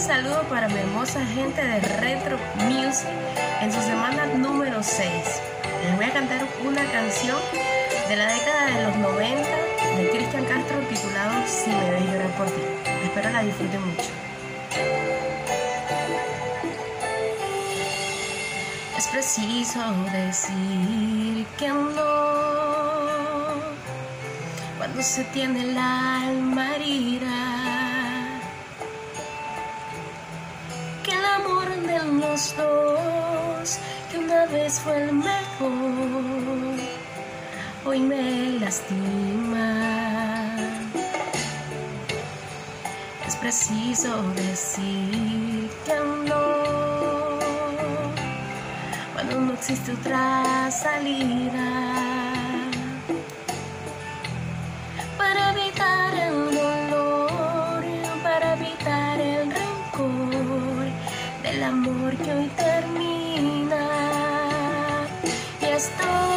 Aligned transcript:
Un 0.00 0.06
saludo 0.06 0.42
para 0.48 0.66
mi 0.66 0.78
hermosa 0.78 1.22
gente 1.26 1.62
de 1.62 1.78
Retro 1.78 2.38
Music 2.64 3.06
en 3.60 3.70
su 3.70 3.82
semana 3.82 4.24
número 4.34 4.82
6. 4.82 5.06
Les 5.84 5.94
voy 5.94 6.06
a 6.06 6.12
cantar 6.14 6.40
una 6.64 6.82
canción 6.90 7.36
de 8.08 8.16
la 8.16 8.32
década 8.32 8.64
de 8.64 8.84
los 8.84 8.96
90 8.96 9.42
de 9.98 10.08
Cristian 10.08 10.46
Castro 10.46 10.78
titulado 10.88 11.46
Si 11.46 11.68
me 11.68 11.90
ves 11.90 12.04
llorar 12.06 12.30
por 12.38 12.46
ti. 12.46 12.62
Espero 13.04 13.28
la 13.28 13.42
disfruten 13.42 13.88
mucho. 13.88 14.08
Es 18.96 19.06
preciso 19.08 19.80
decir 20.12 21.46
que 21.58 21.68
no 21.68 21.90
cuando 24.78 25.02
se 25.02 25.24
tiene 25.24 25.60
el 25.60 25.76
alma. 25.76 26.70
Que 32.30 34.18
una 34.18 34.46
vez 34.46 34.78
fue 34.78 35.02
el 35.02 35.12
mejor, 35.12 35.70
hoy 37.84 37.98
me 37.98 38.50
lastima. 38.60 40.56
Es 43.26 43.34
preciso 43.34 44.22
decir 44.34 45.70
que 45.84 45.94
no 46.28 47.40
cuando 49.12 49.40
no 49.40 49.52
existe 49.54 49.90
otra 49.90 50.70
salida. 50.70 52.09
Estoy 65.80 66.29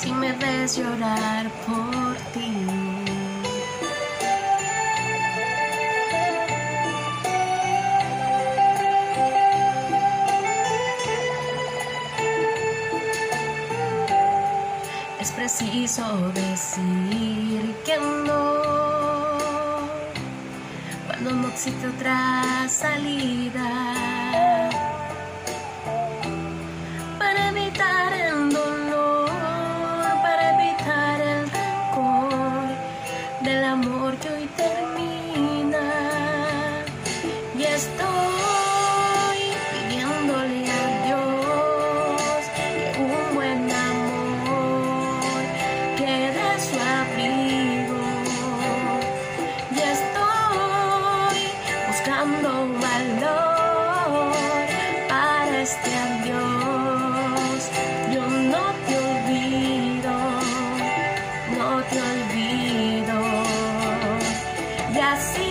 si 0.00 0.12
me 0.12 0.32
ves 0.32 0.76
llorar 0.76 1.50
por 1.66 2.14
ti. 2.32 2.52
Es 15.20 15.32
preciso 15.32 16.04
decir 16.32 17.74
que 17.84 17.98
no 18.26 18.68
cuando 21.06 21.30
no 21.32 21.48
existe 21.48 21.88
otra 21.88 22.68
salida 22.68 24.67
assim. 65.08 65.47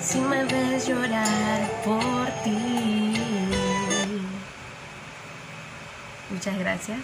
Si 0.00 0.20
me 0.20 0.44
ves 0.44 0.86
llorar 0.88 1.60
por 1.84 2.26
ti. 2.44 3.14
Muchas 6.30 6.58
gracias. 6.58 7.00